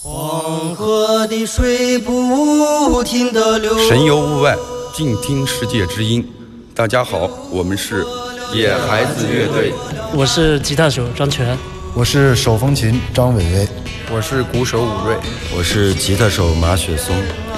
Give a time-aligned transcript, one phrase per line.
[0.00, 3.78] 黄河的水不停地流。
[3.86, 4.56] 神游物外，
[4.92, 6.26] 静听世界之音。
[6.74, 8.04] 大家好，我们是
[8.52, 9.72] 野孩子乐队。
[10.12, 11.56] 我是吉他手张全，
[11.94, 13.68] 我是手风琴张伟伟，
[14.10, 15.16] 我是鼓手武瑞，
[15.56, 17.14] 我是吉他手马雪松，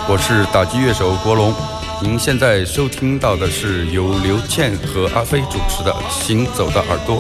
[0.07, 1.55] 我是打击乐手国龙。
[2.03, 7.17] 您现在收听到的是由刘倩和阿飞主持的《行走的耳朵》。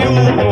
[0.00, 0.49] Brasil.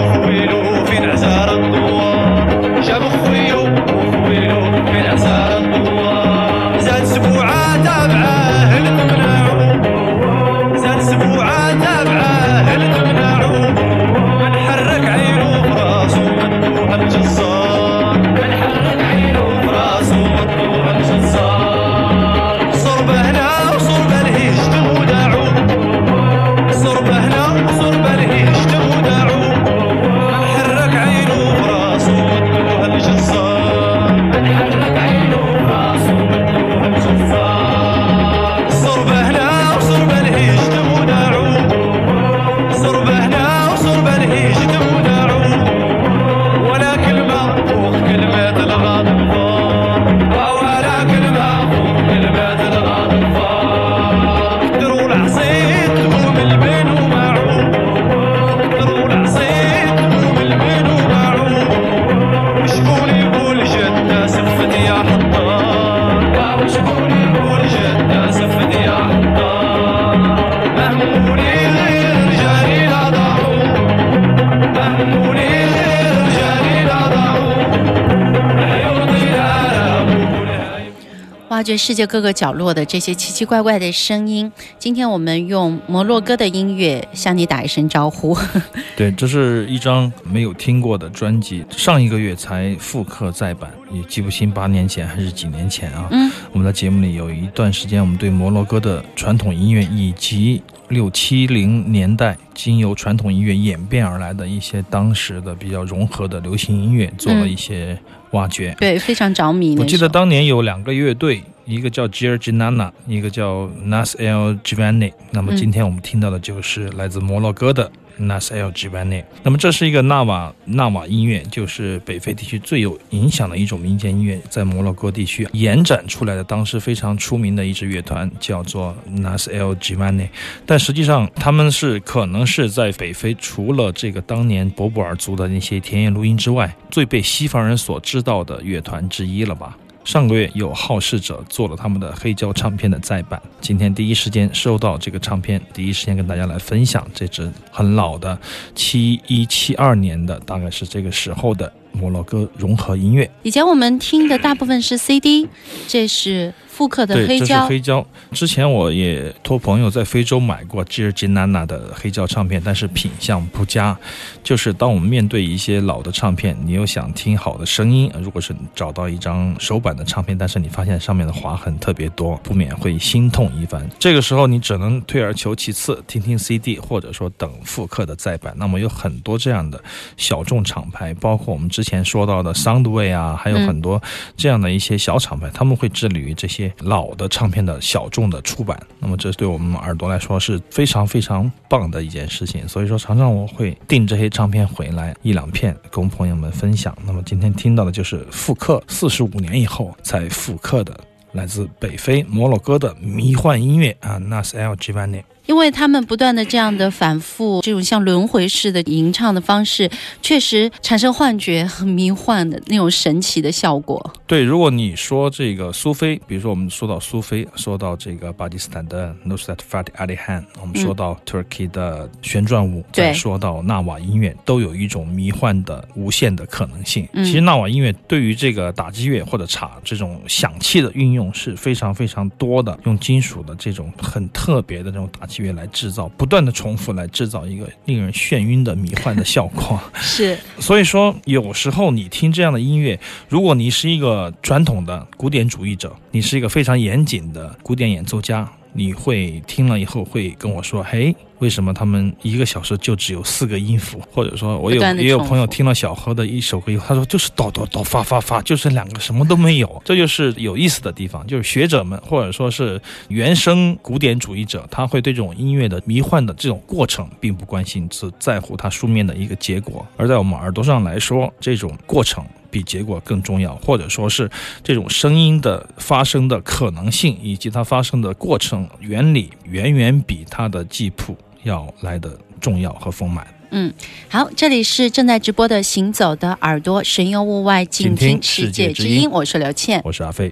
[81.79, 84.51] 世界各个角落的这些奇奇怪怪的声音。
[84.79, 88.37] 今天我们用摩洛哥的音乐向你打一声招呼。
[88.97, 96.09] 对，这是一张没有听过的专辑，上一个月才复刻再版，也记不清八年前还是几年前啊。
[96.11, 107.99] 嗯，我们在节目里有一段时间，我们对摩洛哥的传统音乐以及六七零年代经由传统音乐演变而来的一些当时的比较融合的流行音乐做了一些
[108.31, 108.75] 挖掘。
[108.79, 109.77] 对，非常着迷。
[109.79, 115.13] 我记得当年有两个乐队，一个叫 Gier Ginana，一个叫 Nas El Giovanni。
[115.31, 117.91] 那么今天我们听到的就是来自摩洛哥的。
[118.21, 130.29] Nas El Givani，那么这是一个纳瓦纳瓦音乐，就是北非地区最有影响的一种民间音乐，在摩洛哥地区延展出来的，当时非常出名的一支乐团叫做 Nas El Givani，
[130.67, 139.77] 但实际上他们是可能是在北非除了这个当年博布尔族的那些田野录音之外，最被西方人所知道的乐团之一了吧。
[140.09, 148.41] 上个月有好事者做了他们的黑胶唱片的再版，今天第一时间收到这个唱片，第一时间跟大家来分享这支很老的
[148.75, 153.31] 七一七二年的，大概是这个时候的摩洛哥融合音乐。
[153.43, 155.49] 以前我们听的大部分是 CD，
[155.87, 156.53] 这是。
[156.79, 158.07] 复刻的黑胶，这是黑胶。
[158.31, 163.99] 之前我也托朋友在非洲买过 i n a n a 的黑胶唱片，但是品相不佳。
[164.45, 173.85] 就是当我们面对一些老的唱片，你又想听好的声音，如果是找到一张首版的唱片，但是你发现上面的划痕特别多，不免会心痛一番。
[173.99, 178.55] 这个时候你只能退而求其次，听听 CD，或者说等复刻的再版。
[178.57, 179.83] 那么有很多这样的
[180.17, 184.03] 小众厂牌，包括我们之前说到的 Soundway 啊，还有很多
[184.37, 186.75] 这样的一些小厂牌，他们会致力于这些。
[186.81, 192.67] 老的唱片的小众的出版，那么这对我们耳朵来说是非常非常棒的一件事情。
[192.67, 196.93] 所以说，常常我会订这些唱片回来一两片，跟朋友们分享。
[197.07, 200.99] 那么今天听到的就是复刻四十五年以后才复刻的，
[201.31, 205.23] 来自北非摩洛哥的迷幻音乐啊，Nas El Givani。
[205.49, 209.91] 因为他们不断的这样的反复，这种像轮回式的吟唱的方式，
[210.21, 214.13] 确实产生幻觉和迷幻的那种神奇的效果。
[214.27, 227.09] 对，如果你说这个苏菲，比如说我们说到苏菲，说到这个巴基斯坦的 Nusrat Fateh Ali Khan，我们说到 Turkey 的旋转舞，再说到纳瓦音乐，都有一种迷幻的无限的可能性。
[227.15, 235.38] 其实纳瓦音乐对于这个打击乐或者镲这种响器的运用是非常非常多的，用金属的这种很特别的这种打击。
[235.43, 239.81] 乐来制造，不断的重复来制造一个令人眩晕的迷幻的效果。
[239.95, 242.99] 是，所以说有时候你听这样的音乐，
[243.29, 248.51] 如果你是一个传统的古典主义者，你是一个非常严谨的古典演奏家。
[248.73, 269.87] 你会听了以后会跟我说：“嘿，为什么他们一个小时就只有四个音符？”或者说，我有也有朋友听了小何的一首歌以后，他说：“就是哆哆哆发发发，就是两个什么都没有。”这就是有意思的地方，就是学者们或者说是原生古典主义者，他会对这种音乐的迷幻的这种过程并不关心，只在乎它书面的一个结果。
[269.97, 272.25] 而在我们耳朵上来说，这种过程。
[272.51, 274.31] 比结果更重要，或者说是
[274.63, 283.27] 这种声音的发生的可能性以及它发生的过程原理，远远比它的记谱要来的重要和丰满。
[283.51, 283.73] 嗯，
[284.09, 289.11] 好，这里是正在直播的《行走的耳朵》，神游物外，静听世界之音。
[289.11, 290.31] 我是刘倩，我是阿飞。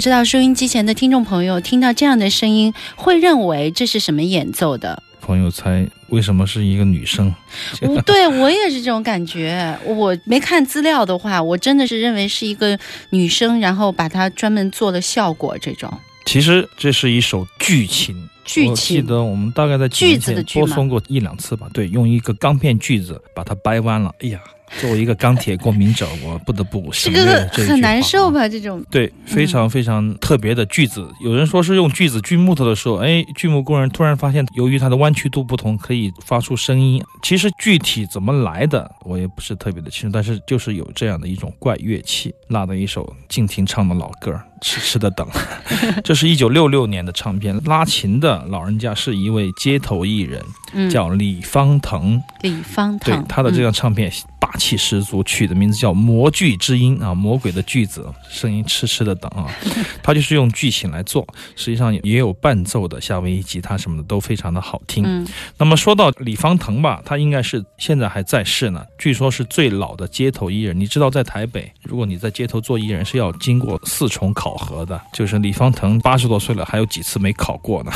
[0.00, 5.02] 不知道收音机前的听众朋友听到这样的声音，会认为这是什么演奏的？
[5.20, 7.34] 朋友猜为什么是一个女生？
[7.82, 9.78] 我 对我也是这种感觉。
[9.84, 12.78] 我没看资料的话，我真的是认为是一个
[13.10, 15.92] 女生，然后把它专门做了效果这种。
[16.24, 21.68] 其实这是一首剧情，剧情我记得我们大概在几年前播送过一两次吧。
[21.74, 24.10] 对，用一个钢片锯子把它掰弯了。
[24.20, 24.40] 哎呀！
[24.78, 28.48] 作为一个钢铁过敏者，我不得不 承认这很难受吧？
[28.48, 37.02] 这种对非常非常特别的锯子，有人说是用锯子锯木头的时候，哎，锯木工人突然发现，由于它的弯曲度不同，可以发出声音。
[37.22, 45.26] 其实具体怎么来的，我也不是特别的清楚，但是就是有这样的一种怪乐器，拉的一首静听唱的老歌，痴痴的等。
[46.04, 50.42] 这是一九六六年的唱片，拉琴的老人家是一位街头艺人，
[50.90, 52.22] 叫李方腾。
[52.42, 54.12] 李方腾，对他的这张唱片。
[54.40, 59.46] 霸气十足，取的名字叫《魔剧之音》啊，魔鬼的句子，声音痴痴的等啊，
[60.02, 61.24] 他就是用剧情来做，
[61.54, 65.04] 实际上也有伴奏的夏威夷吉他什么的都非常的好听。
[65.06, 70.80] 嗯，那么说到李方腾吧，他应该是现在还在世呢，据说是最老的街头艺人。
[70.80, 77.92] 你知道在台北，如果你在街头做艺人是要经过四重考核的，就是李方腾八十多岁了，还有几次没考过呢，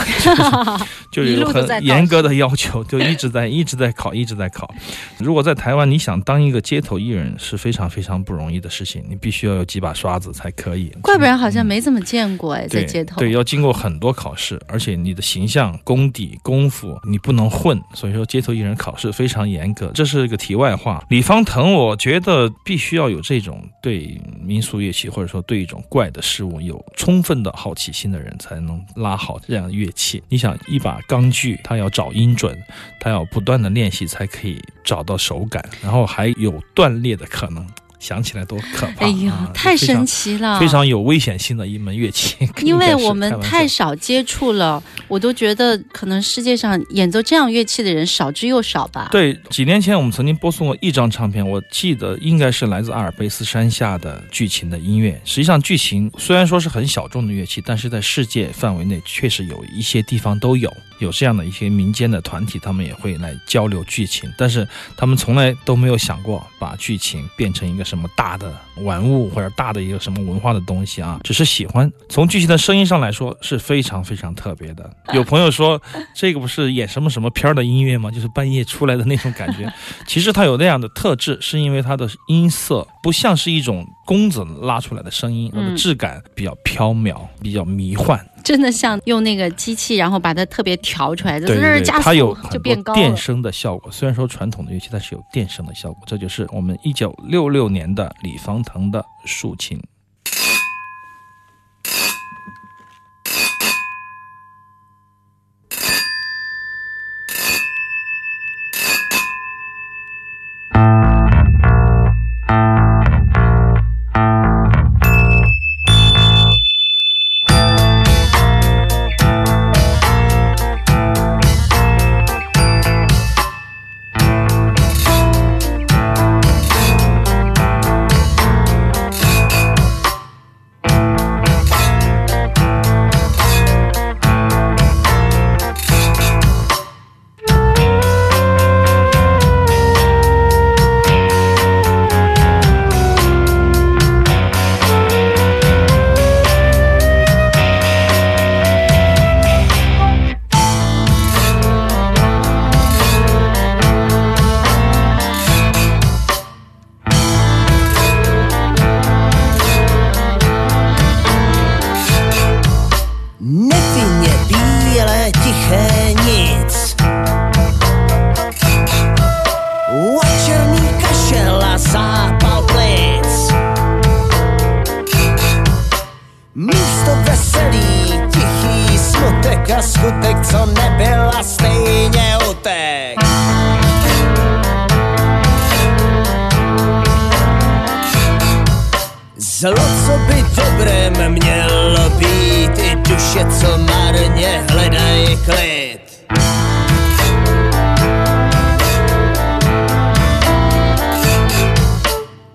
[1.10, 4.72] 就是 有很严格的要求，就一直在 一直在考，一直在考。
[5.18, 6.44] 如果在台湾，你想当。
[6.44, 10.92] 一个街头艺人是非常非常不容易的事情，你必须要有几把刷子才可以。
[11.00, 13.18] 怪不然好像没怎么见过哎，在街头。
[13.18, 19.90] 对，要经过很多考试，而且你的形象、功底、功夫你不能混，所以说街头艺人考试非常严格。
[19.94, 21.02] 这是一个题外话。
[21.08, 30.22] 李方腾，我觉得必须要有这种对民俗乐器或者说对一种怪的事有充分的好奇心的人，才能拉好这样的乐器。
[30.28, 32.56] 你想，一把钢锯，它要找音准，
[32.98, 36.04] 它要不断的练习才可以找到手感，然后。
[36.14, 37.66] 还有断裂的可能。
[38.04, 39.06] 想起来多可怕！
[39.06, 42.36] 哎呀，太神奇了，非常有危险性的一门乐器。
[42.60, 49.08] 因为我们太少接触了，我都觉得可能世界上演奏这样乐器的人少之又少吧。
[49.10, 55.18] 对，几年前我们曾经播送过一张唱片，我记得应该是来自阿尔卑斯山下的剧情的音乐。
[55.24, 67.94] 实际上，剧情虽然说是很小众的乐器，但是在世界范围内确实有一些地方都有有这样的一些民间的团体，他们也会来交流剧情，但是他们从来都没有想过把剧情变成一个什。
[67.94, 71.20] 么大的玩物或者大的一个什么文化的东西啊？
[71.24, 71.90] 只是喜欢。
[72.08, 74.94] 从剧情的声音上来说，是非常非常特别的。
[75.14, 75.80] 有朋友说，
[76.14, 78.10] 这个不是演什么什么片儿的音乐吗？
[78.10, 79.72] 就是半夜出来的那种感觉。
[80.06, 88.18] 其实它有那样的特质，是因为它的音色不像是一种弓子拉出来的声音，它的质感比较飘渺，比较迷幻。
[88.42, 93.90] 真的像用那个机器，然后把它特别调出来，对对对，它有就变高电声的效果。
[93.90, 96.02] 虽然说传统的乐器，它是有电声的效果。
[96.06, 99.80] 这就是我们一九六六年的李方腾的竖琴。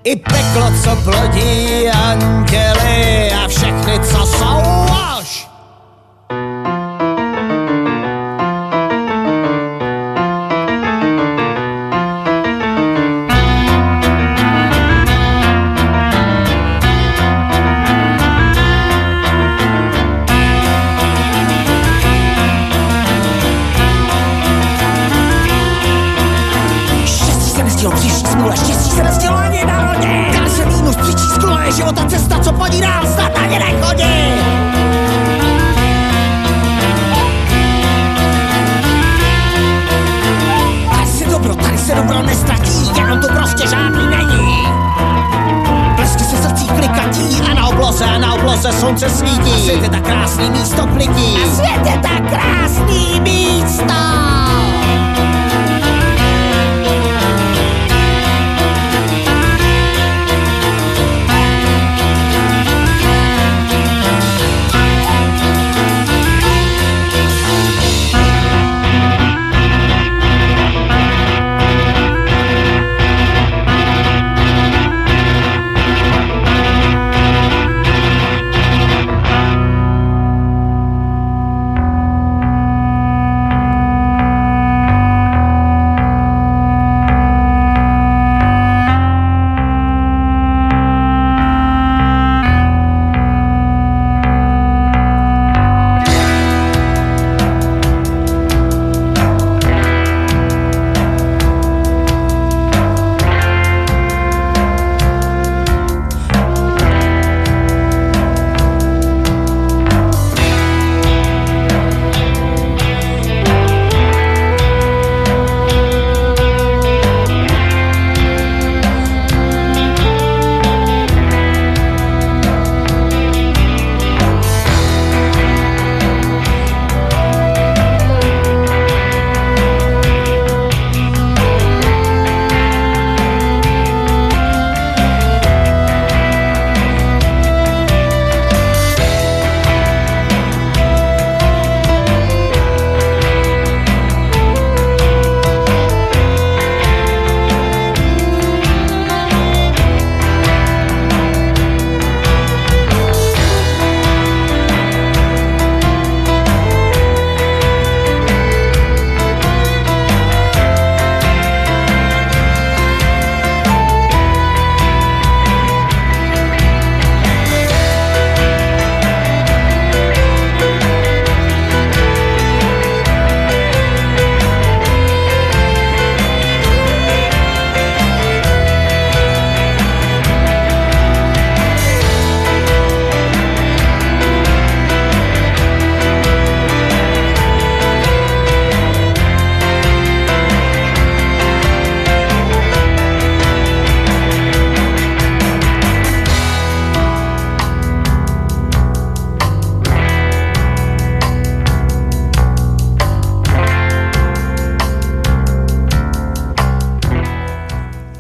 [0.10, 4.68] I peklo, co plodí anděly a všechny, co jsou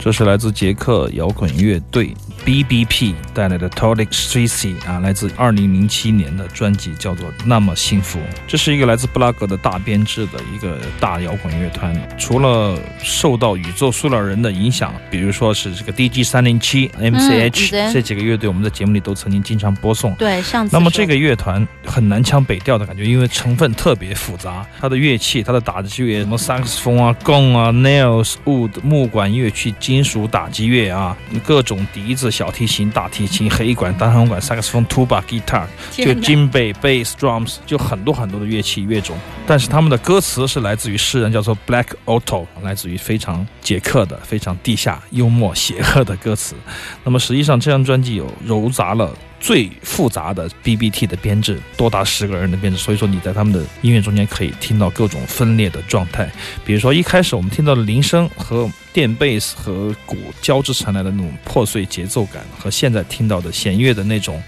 [0.09, 2.11] 这是来自捷克摇滚乐队
[2.43, 8.19] B.B.P 带来的 t o l i c Strici 啊，来自二零零七年的专辑叫做《那么幸福》。
[8.45, 11.95] 这是一个来自布拉格的大编制的一个大摇滚乐团。
[12.17, 16.21] 除了受到宇宙塑料人的影响，比如说是这个 D.G.
[16.21, 20.13] 三零七、M.C.H、嗯这几个乐队，我们在节目里都曾经经常播送。
[20.15, 39.15] 对，上次那么这个乐团很南腔北调的感觉，因为成分特别复杂，它的乐器、它的打击乐，什么萨克斯风啊、gong 啊、nails、wood 木管乐器、金属打击乐啊，各种笛子、小提琴、大提琴、黑管、单簧管、萨克斯风、tuba、guitar，就金贝、bass、drums，就很多很多的乐器乐种。
[39.45, 46.55] 但是他们的歌词是来自于诗人叫做 Black Otto，来自于非常捷克的、非常地下、幽默、邪恶的歌词。
[47.03, 56.29] 那么实际上，这张专辑有糅杂了最复杂的 BBT 的编制，多达十个人的编制，所以说你在他们的音乐中间可以听到各种分裂的状态。
[56.65, 64.41] 比如说一开始我们听到的铃声和电贝斯和鼓交织成来的那种破碎节奏感，和现在听到的弦乐的那种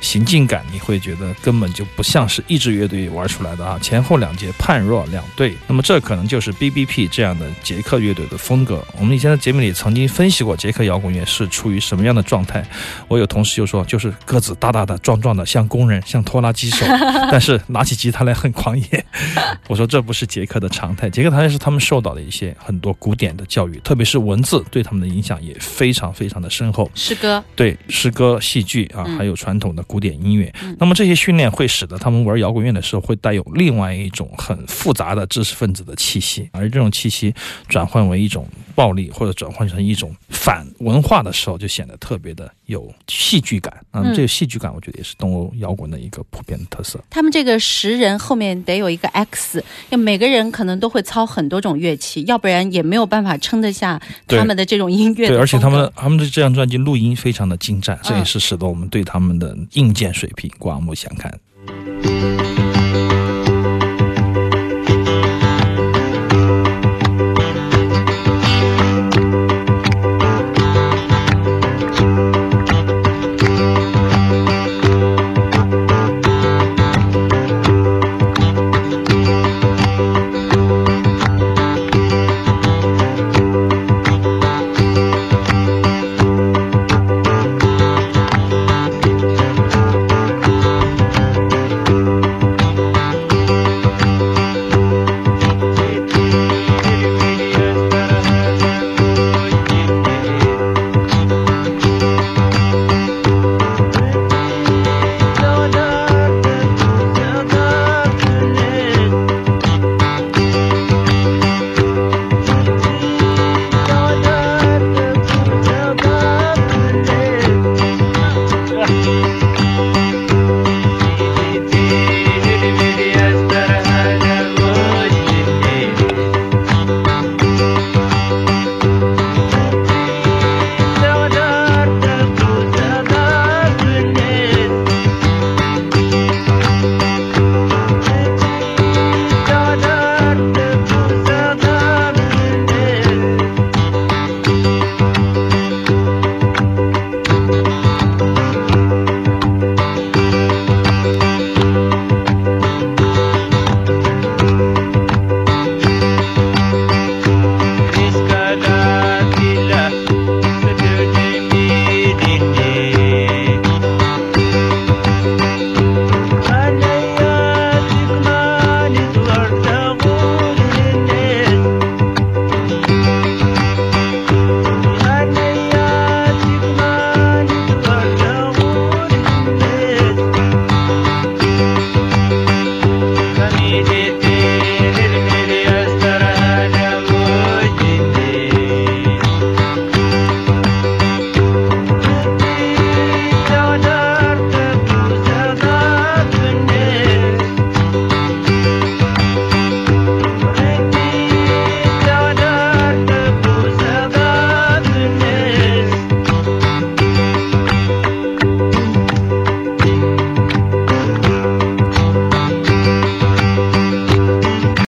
[0.00, 3.78] 行进感，你会觉得根本就不像是一支乐队玩出来的啊！
[3.80, 8.84] 前后两节判若两队，那么这可能就是 BBP 这样的捷克乐队的风格。
[8.98, 12.66] 我们以前在节目里曾经分析过捷克摇滚乐是处于什么样的状态。
[13.08, 16.84] 我有同事就说，就是个子大大的、壮壮的，像工人， 像拖拉机手，
[17.30, 19.06] 但是拿起吉他来很狂野。
[19.68, 26.90] 我说这不是捷克的常态，捷克常态是他们受到的一些很多古典的教育，特别是文字对他们的影响也非常非常的深厚。
[26.94, 30.52] 诗歌，对诗歌、戏剧啊，嗯还有传统的古典音乐。
[30.62, 37.32] 嗯那么这些训练会使得他们玩摇滚乐的时候会带有另外一种很复杂的知识分子的气息，而这种气息
[37.68, 43.84] 转换为一种暴力或者转换成一种反文化的时候，就显得特别的有戏剧感。
[43.92, 46.98] 嗯，这个戏剧感，我觉得也是东欧摇滚的一个普遍的特色。
[47.10, 55.28] 他们这个十人后面得有一个 X，要每个人可能都会操很多种乐器，要不然也没有办法撑得下他们的这种音乐。
[55.28, 61.32] 对，而且他们他们的这张专辑录音非常的精湛，这也是使得我们对他们的硬件水平刮目相看。